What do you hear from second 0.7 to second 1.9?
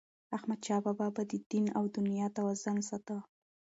بابا به د دین او